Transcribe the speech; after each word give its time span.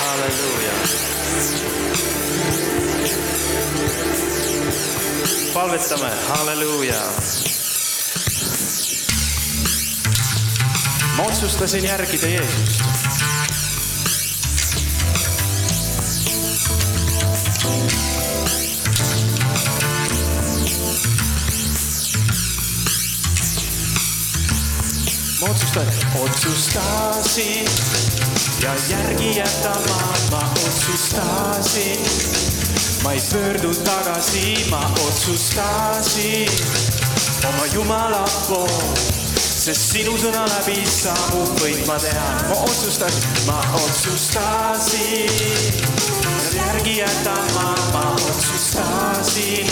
halleluuja. 0.00 0.72
palvetame, 5.54 6.10
halleluuja. 6.28 7.02
ma 11.16 11.22
otsustasin 11.22 11.84
järgida 11.84 12.26
Jeesust. 12.26 13.07
Ma 25.74 25.82
otsustasin, 26.20 27.64
ja 28.62 28.74
järgi 28.88 29.36
jätama 29.36 30.14
ma 30.30 30.50
otsustasin. 30.66 32.00
ma 33.02 33.12
ei 33.12 33.22
pöördu 33.32 33.74
tagasi, 33.74 34.66
ma 34.70 34.90
otsustasin. 35.06 36.50
Oma 37.48 37.66
Jumala 37.74 38.24
poole, 38.48 38.96
sest 39.36 39.92
sinu 39.92 40.16
sõna 40.18 40.46
läbi 40.48 40.86
saabub 40.86 41.60
võit, 41.60 41.86
ma 41.86 41.98
tean, 41.98 42.48
ma 42.48 42.54
otsustasin, 42.64 43.22
ma 43.46 43.60
otsustasin. 43.74 45.30
Järgi 46.54 46.98
jätama 46.98 47.74
ma 47.92 48.16
otsustasin. 48.16 49.66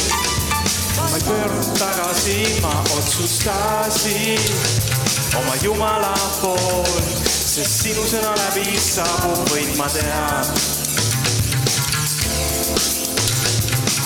Ma 0.96 1.16
ei 1.16 1.22
pöördunud 1.24 1.78
tagasi, 1.78 2.60
ma 2.62 2.84
otsustasin 2.98 4.95
oma 5.38 5.56
Jumala 5.62 6.14
pool, 6.40 7.00
sest 7.28 7.82
sinu 7.82 8.04
sõna 8.08 8.32
läbi 8.38 8.78
saabub 8.80 9.44
võit, 9.52 9.76
ma 9.78 9.88
tean. 9.92 10.52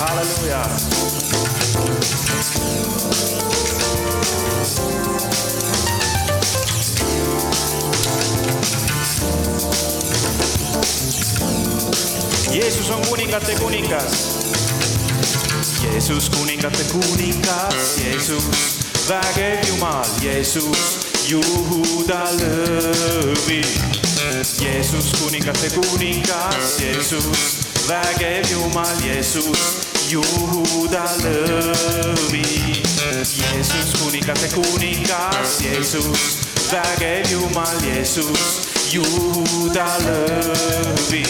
halleluuja. 0.01 0.61
Jeesus 12.51 12.89
on 12.89 13.01
kuningate 13.07 13.55
kuningas 13.55 14.41
Jeesus 15.81 16.29
kuningate 16.29 16.83
kuningas, 16.91 17.97
Jeesus 18.03 18.43
vägev 19.07 19.67
Jumal, 19.67 20.05
Jeesus 20.21 21.10
Juuda 21.27 22.23
lõvi. 22.37 23.61
Jeesus 24.59 25.11
kuningate 25.19 25.69
kuningas, 25.69 26.79
Jeesus 26.79 27.25
vägev 27.87 28.45
Jumal, 28.51 28.95
Jeesus 29.05 29.85
Juuda 30.09 31.05
lõvi. 31.21 32.81
Jeesus 33.21 33.93
kuningate 34.01 34.49
kuningas, 34.53 35.59
Jeesus 35.61 36.37
vägev 36.71 37.29
Jumal, 37.31 37.77
Jeesus 37.85 38.69
Juuda 38.91 39.87
lõvi. 40.05 41.25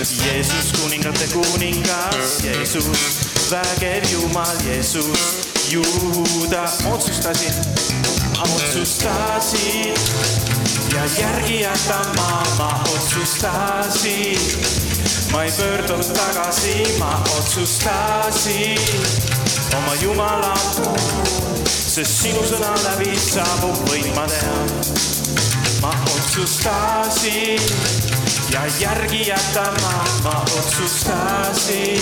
Jeesus 0.00 0.72
kuningate 0.80 1.26
kuningas, 1.32 2.40
Jeesus 2.44 2.88
vägev 3.50 4.04
Jumal, 4.12 4.56
Jeesus, 4.66 5.44
Juuda, 5.70 6.64
otsustasin, 6.92 7.54
otsustasin 8.42 9.94
ja 10.94 11.22
järgi 11.22 11.60
jätama 11.60 12.42
ma 12.58 12.84
otsustasin. 12.94 14.38
ma 15.32 15.44
ei 15.44 15.52
pöördunud 15.52 16.04
tagasi, 16.04 16.96
ma 16.98 17.24
otsustasin 17.38 18.78
oma 19.76 19.94
Jumala 20.02 20.54
sest 21.90 22.22
sinu 22.22 22.42
sõna 22.46 22.70
läbi 22.84 23.16
saabub 23.18 23.80
võit, 23.88 24.06
ma 24.14 24.26
tean. 24.30 24.68
ma 25.82 25.90
otsustasin 26.14 27.99
ja 28.52 28.62
järgi 28.80 29.28
jätama 29.28 30.04
ma 30.22 30.44
otsustasin 30.58 32.00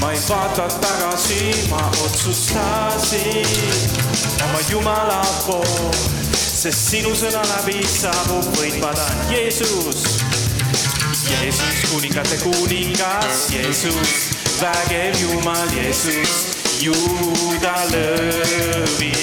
ma 0.00 0.12
ei 0.12 0.18
vaata 0.28 0.68
tagasi, 0.68 1.66
ma 1.70 1.90
otsustasin 2.04 3.46
oma 4.44 4.58
Jumala 4.70 5.22
pool, 5.46 5.92
sest 6.32 6.90
sinu 6.90 7.14
sõna 7.16 7.42
läbi 7.50 7.80
saabub 7.88 8.46
võit, 8.58 8.76
ma 8.82 8.92
tahan 8.96 9.32
Jeesus. 9.32 10.04
Jeesus, 11.26 11.78
kuningate 11.90 12.36
kuningas, 12.42 13.48
Jeesus, 13.50 14.12
vägev 14.60 15.16
Jumal, 15.22 15.72
Jeesus, 15.74 16.34
Juuda 16.80 17.74
lõvi. 17.90 19.14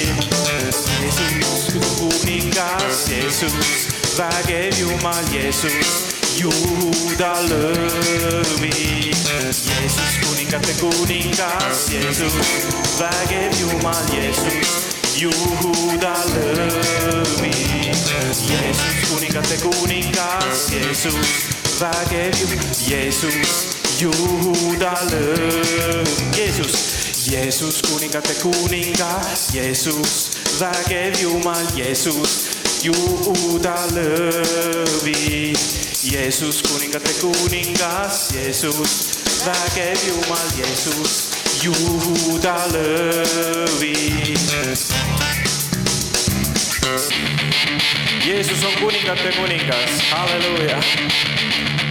Jeesus, 0.49 1.69
kuningas, 2.01 3.05
Jeesus, 3.13 3.87
vägev 4.17 4.81
Jumal, 4.81 5.23
Jeesus 5.31 6.13
Juuda 6.33 7.33
lõvi. 7.45 8.71
Jeesus 9.53 10.13
kuningate 10.23 10.73
kuningas, 10.79 11.89
Jeesus 11.91 12.33
vägev 12.97 13.53
Jumal, 13.59 14.01
Jeesus 14.09 14.71
Juuda 15.17 16.13
lõvi. 16.33 17.53
Jeesus 18.49 19.09
kuningate 19.09 19.57
kuningas, 19.61 20.71
Jeesus 20.73 21.29
vägev 21.79 22.33
Jumal, 22.41 22.73
Jeesus 22.87 23.77
Juuda 24.01 24.95
lõvi. 25.11 26.33
Jeesus, 26.33 26.75
Jeesus 27.29 27.81
kuningate 27.85 28.33
kuningas, 28.41 29.53
Jeesus 29.53 30.29
vägev 30.57 31.21
Jumal, 31.21 31.65
Jeesus 31.77 32.62
Juuda 32.83 33.75
lõvi. 33.95 35.53
Jeesus 36.03 36.59
kuningate 36.67 37.13
kuningas, 37.21 38.33
Jeesus 38.35 39.23
vägev 39.45 40.01
Jumal, 40.03 40.49
Jeesus 40.57 41.13
Juuda 41.63 42.57
lõvi. 42.73 43.95
Jeesus 48.27 48.67
on 48.67 48.75
kuningate 48.81 49.31
kuningas, 49.39 50.03
halleluuja. 50.11 51.82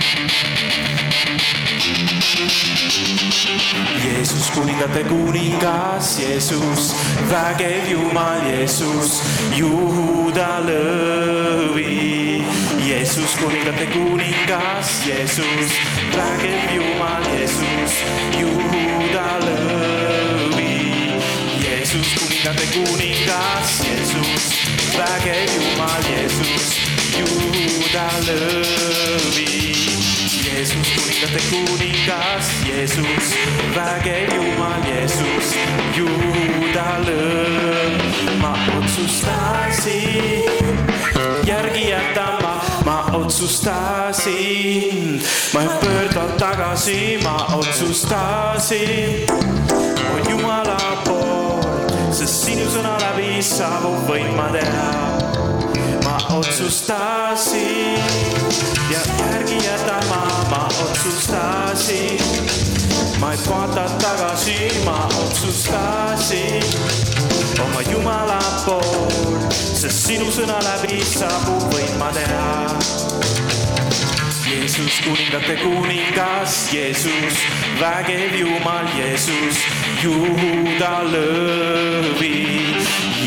Jeesus 4.02 4.50
kuningate 4.50 5.04
kuningas, 5.04 6.18
Jeesus 6.18 6.94
vägev 7.30 7.86
Jumal, 7.90 8.42
Jeesus 8.50 9.22
Juuda 9.54 10.58
lõvi. 10.66 12.42
Jeesus 12.82 13.36
kuningate 13.38 13.86
kuningas, 13.94 15.06
Jeesus 15.06 15.70
vägev 16.16 16.74
Jumal, 16.74 17.22
Jeesus 17.30 17.94
Juuda 18.34 19.28
lõvi. 19.46 20.74
Jeesus 21.62 22.10
kuningate 22.18 22.66
kuningas, 22.74 23.70
Jeesus 23.86 24.44
vägev 24.98 25.46
Jumal, 25.54 26.02
Jeesus 26.10 26.74
Juuda 27.14 28.08
lõvi. 28.26 29.50
Jeesus 30.42 31.01
kuningate 31.22 31.40
kuningas, 31.50 32.46
Jeesus 32.66 33.34
vägev 33.74 34.34
Jumal, 34.34 34.82
Jeesus 34.86 35.54
Juuda 35.94 36.98
lõv. 37.06 37.94
ma 38.40 38.52
otsustasin 38.78 40.42
järgi 41.46 41.90
jätama, 41.90 42.54
ma 42.84 43.04
otsustasin, 43.12 45.22
ma 45.54 45.62
ei 45.62 45.68
pöördu 45.80 46.38
tagasi, 46.38 47.18
ma 47.22 47.46
otsustasin. 47.54 49.26
on 50.14 50.22
Jumala 50.30 50.96
poolt, 51.04 52.12
sest 52.12 52.44
sinu 52.44 52.66
sõna 52.66 52.98
läbi 52.98 53.42
saabub 53.42 54.08
võit 54.08 54.36
ma 54.36 54.48
teha 54.52 55.21
ma 56.52 56.56
otsustasin 56.56 57.98
ja 58.90 59.00
järgi 59.24 59.56
jätama 59.64 60.46
ma 60.50 60.68
otsustasin. 60.84 62.20
ma 63.18 63.32
ei 63.32 63.38
vaata 63.48 63.84
tagasi, 63.84 64.80
ma 64.84 65.08
otsustasin 65.24 66.62
oma 67.60 67.80
Jumala 67.90 68.38
pool, 68.66 69.40
sest 69.74 70.06
sinu 70.06 70.28
sõna 70.28 70.58
läbi 70.60 71.00
saabub 71.00 71.72
võit 71.72 71.96
ma 71.98 72.12
teha. 72.12 72.68
Jeesus 74.44 75.00
kuningate 75.04 75.56
kuningas, 75.62 76.68
Jeesus 76.72 77.40
vägev 77.80 78.36
Jumal, 78.36 78.92
Jeesus 78.98 79.64
Juuda 80.04 80.98
lõvi. 81.08 82.61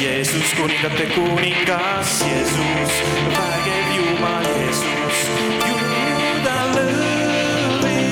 Jeesus 0.05 0.53
kuningate 0.53 1.05
kuningas, 1.15 2.21
Jeesus 2.21 2.91
vägev 3.33 3.87
Jumal, 3.97 4.45
Jeesus 4.45 5.17
Juuda 5.65 6.57
lõvi. 6.75 8.03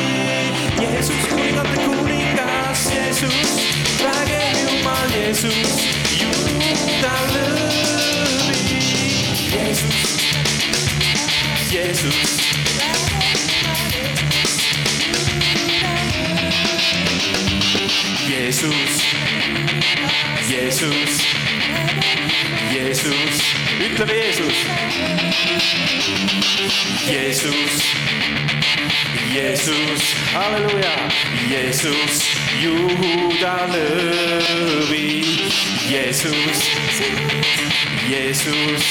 Jeesus 0.82 1.24
kuningate 1.30 1.78
kuningas, 1.86 2.90
Jeesus 2.96 3.52
vägev 4.02 4.58
Jumal, 4.64 5.14
Jeesus 5.14 5.86
Juuda 6.18 7.14
lõvi. 7.30 8.82
Jeesus, 9.54 10.02
Jeesus. 11.70 12.32
Jeesus 18.26 19.63
halleluuja, 30.34 30.94
Jeesus, 31.50 32.24
Juuda 32.62 33.56
lõvi. 33.72 35.24
Jeesus, 35.90 36.64
Jeesus, 38.10 38.86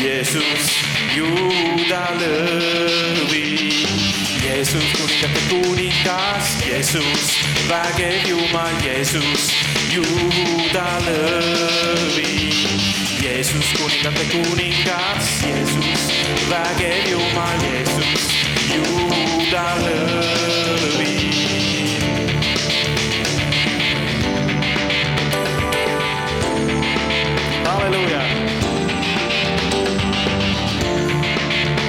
Jeesus, 0.00 0.70
Juuda 1.16 2.04
lõvi. 2.20 4.09
Jeesus, 4.50 4.82
kuningate 4.98 5.40
kuningas, 5.48 6.58
Jeesus, 6.66 7.38
vägev 7.68 8.26
Jumal, 8.26 8.74
Jeesus, 8.82 9.52
Juuda 9.94 10.86
lõvi. 11.06 12.50
Jeesus, 13.22 13.70
kuningate 13.78 14.26
kuningas, 14.32 15.28
Jeesus, 15.46 16.02
vägev 16.50 16.98
Jumal, 17.12 17.62
Jeesus, 17.62 18.26
Juuda 18.74 19.66
lõvi. 19.84 21.14
halleluuja. 27.70 28.22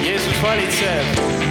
Jeesus 0.06 0.42
valitseb. 0.42 1.41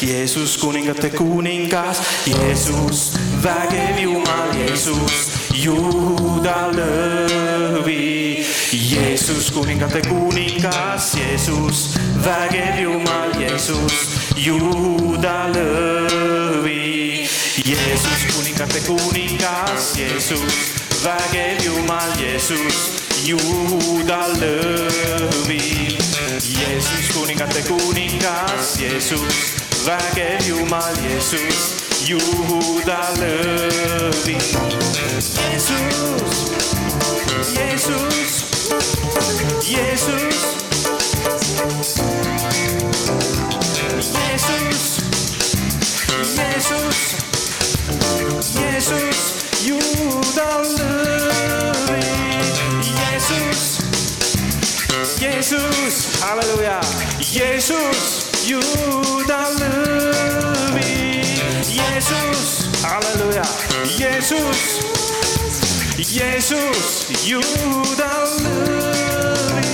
Jeesus, 0.00 0.56
kuningate 0.56 1.10
kuningas, 1.10 2.00
Jeesus, 2.24 3.12
vägev 3.42 4.00
Jumal, 4.00 4.48
Jeesus, 4.56 5.28
Juuda 5.52 6.70
lõvi. 6.72 8.40
Jeesus, 8.72 9.50
kuningate 9.52 10.00
kuningas, 10.08 11.12
Jeesus, 11.14 11.98
vägev 12.24 12.80
Jumal, 12.80 13.28
Jeesus, 13.36 14.16
Juuda 14.36 15.52
lõvi. 15.52 17.28
Jeesus, 17.60 18.24
kuningate 18.32 18.80
kuningas, 18.88 19.92
Jeesus, 20.00 20.80
vägev 21.04 21.60
Jumal, 21.60 22.08
Jeesus, 22.16 23.04
Juuda 23.28 24.32
lõvi. 24.40 25.98
Jeesus, 26.40 27.12
kuningate 27.12 27.68
kuningas, 27.68 28.78
Jeesus, 28.80 29.59
vägev 29.84 30.46
Jumal, 30.46 30.94
Jeesus, 31.02 31.74
Juuda 32.04 33.00
lõvi. 33.16 34.36
Jeesus, 35.36 36.36
Jeesus, 37.54 38.32
Jeesus. 39.64 40.38
Jeesus, 44.30 45.00
Jeesus, 46.36 46.98
Jeesus, 48.54 49.20
Juuda 49.66 50.50
lõvi. 50.76 52.02
Jeesus. 52.96 53.62
Jeesus, 55.20 56.20
halleluuja, 56.20 56.80
Juuda 58.48 59.40
lõvi. 59.58 61.20
Jeesus, 61.68 62.70
halleluuja, 62.82 63.42
Jeesus, 63.98 64.60
Jeesus, 65.98 67.10
Juuda 67.26 68.10
lõvi. 68.40 69.68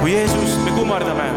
kui 0.00 0.12
Jeesust 0.12 0.64
me 0.64 0.72
kummardame, 0.72 1.28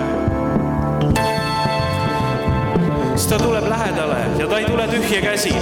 siis 3.16 3.28
ta 3.28 3.42
tuleb 3.42 3.68
lähedale 3.68 4.24
ja 4.40 4.48
ta 4.48 4.60
ei 4.62 4.66
tule 4.70 4.88
tühja 4.88 5.22
käsi 5.22 5.56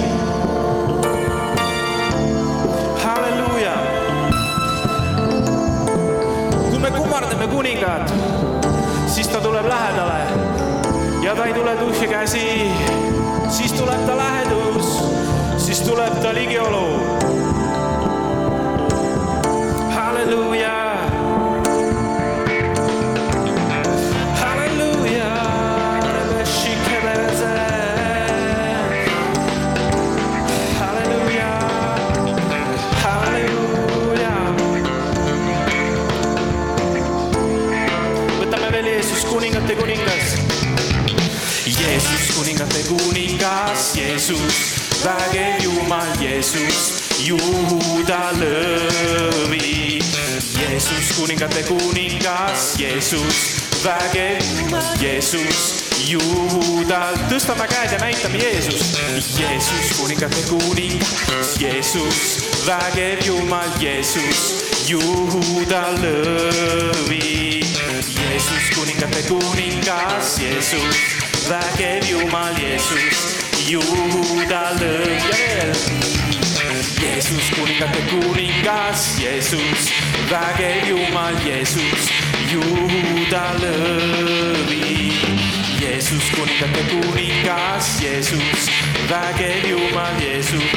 kummardame 7.10 7.46
kuningat, 7.46 8.12
siis 9.06 9.28
ta 9.28 9.40
tuleb 9.40 9.66
lähedale 9.66 10.20
ja 11.22 11.34
ta 11.34 11.44
ei 11.44 11.54
tule 11.54 11.74
tühja 11.76 12.08
käsi, 12.08 12.70
siis 13.48 13.72
tuleb 13.72 14.06
ta 14.06 14.16
lähedus, 14.16 14.92
siis 15.58 15.80
tuleb 15.80 16.22
ta 16.22 16.34
ligiolu. 16.34 17.19
Kuningas, 43.04 43.94
Jeesus, 43.94 44.54
vägev 45.04 45.62
Jumal, 45.62 46.06
Jeesus, 46.20 47.10
Juuda 47.24 48.32
lõvi. 48.36 50.00
Jeesus, 50.60 51.16
kuningate 51.16 51.62
kuningas, 51.68 52.76
Jeesus, 52.78 53.36
vägev 53.84 54.40
Jumal, 54.58 54.84
Jeesus, 55.00 55.60
Juuda, 56.08 57.00
tõstame 57.30 57.68
käed 57.70 57.92
ja 57.92 58.00
näitame 58.00 58.40
Jeesust. 58.40 58.98
Jeesus, 59.38 59.92
kuningate 60.00 60.42
kuningas, 60.48 61.56
Jeesus, 61.60 62.20
vägev 62.66 63.24
Jumal, 63.26 63.68
Jeesus, 63.80 64.44
Juuda 64.88 65.84
lõvi. 66.00 67.60
Jeesus, 68.16 68.70
kuningate 68.74 69.22
kuningas, 69.28 70.38
Jeesus, 70.40 71.09
Jumal, 72.30 72.54
Jeesus, 72.54 73.42
Juuda 73.66 74.70
lõvi 74.78 75.16
ja 75.18 75.30
veel. 75.34 75.72
Jeesus, 77.02 77.50
kuningate 77.56 78.02
kuningas, 78.06 79.18
Jeesus, 79.18 79.90
vägev 80.30 80.86
Jumal, 80.86 81.34
Jeesus, 81.42 82.06
Juuda 82.46 83.42
lõvi. 83.58 85.10
Jeesus, 85.82 86.30
kuningate 86.36 86.86
kuningas, 86.92 87.98
Jeesus, 87.98 88.70
vägev 89.10 89.66
Jumal, 89.66 90.14
Jeesus, 90.22 90.70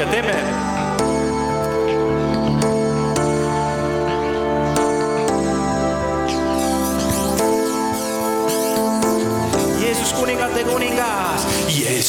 halleluuja, 0.00 0.06
teeme. 0.06 0.59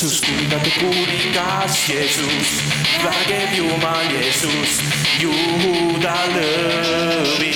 Jeesus, 0.01 0.19
kuningate 0.21 0.71
kuningas, 0.79 1.87
Jeesus, 1.87 2.49
vägev 3.03 3.53
Jumal, 3.53 4.09
Jeesus, 4.09 4.81
Juuda 5.21 6.15
lõvi. 6.33 7.53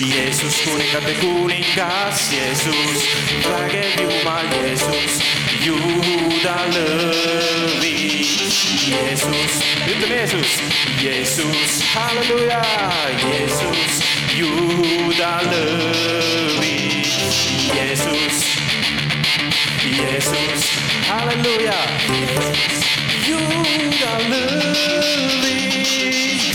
Jeesus, 0.00 0.56
kuningate 0.64 1.14
kuningas, 1.20 2.32
Jeesus, 2.32 3.04
vägev 3.44 3.92
Jumal, 4.00 4.48
Jeesus, 4.56 5.20
Juuda 5.60 6.56
lõvi. 6.72 8.24
Jeesus, 8.88 9.60
ütleme 9.84 10.16
Jeesus, 10.16 10.56
Jeesus, 10.96 11.82
halleluuja, 11.92 12.64
Jeesus, 19.90 20.62
Juuda 21.00 21.00
lõvi. 21.00 21.00
Jeesus, 21.00 21.00
Jeesus, 21.00 21.02
halleluuja, 21.08 21.78
Juuda 23.26 24.12
lõvi. 24.30 25.56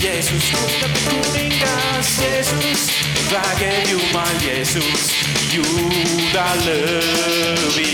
Jeesus, 0.00 0.44
kuningate 0.56 1.00
kuningas, 1.04 2.08
Jeesus, 2.20 2.80
vägev 3.30 3.90
Jumal, 3.90 4.34
Jeesus, 4.40 5.02
Juuda 5.52 6.48
lõvi. 6.64 7.92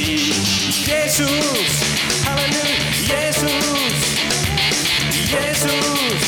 Jeesus, 0.86 1.74
halleluuja, 2.24 2.78
Jeesus, 3.08 4.00
Jeesus. 5.32 6.24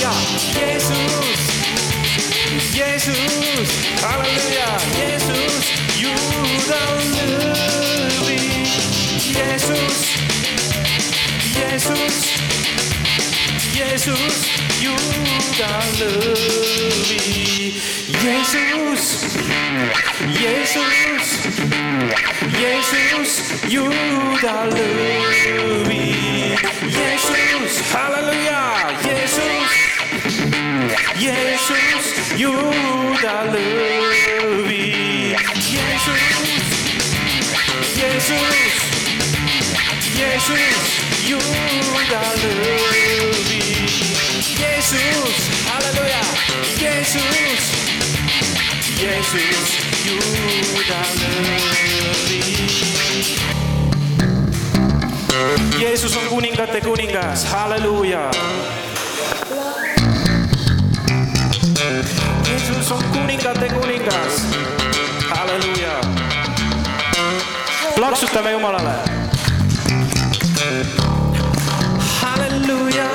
ja 0.00 0.12
Jeesus, 0.54 1.40
Jeesus, 2.74 3.68
halleluuja, 4.02 4.70
Jeesus, 4.98 5.38
Juuda 5.44 5.57
Jeesus, 13.98 14.46
Juuda 14.78 15.70
lõvi. 15.98 17.74
Jeesus, 18.22 19.26
Jeesus, 20.38 21.26
Jeesus, 22.60 23.32
Juuda 23.66 24.54
lõvi. 24.70 25.98
Jeesus, 26.94 27.80
halleluuja, 27.90 28.62
Jeesus, 29.02 29.74
Jeesus, 31.18 32.06
Juuda 32.38 33.36
lõvi. 33.50 34.94
Jeesus, 35.74 36.22
Jeesus, 37.98 38.78
Jeesus, 40.14 41.07
Juuda 41.28 42.20
lõvi. 42.40 43.58
Jeesus, 44.60 45.36
halleluuja, 45.68 46.20
Jeesus, 46.80 47.64
Jeesus, 48.96 49.74
Juuda 50.06 51.00
lõvi. 51.18 52.40
Jeesus 55.78 56.16
on 56.16 56.26
kuningate 56.32 56.80
kuningas, 56.80 57.44
halleluuja. 57.44 58.30
Jeesus 62.48 62.92
on 62.92 63.04
kuningate 63.12 63.68
kuningas, 63.68 64.42
halleluuja. 65.28 66.00
plaksutame 67.94 68.52
Jumalale. 68.52 69.17
Halleluuja. 72.68 73.08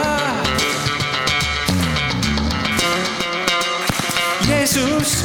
Jeesus, 4.48 5.24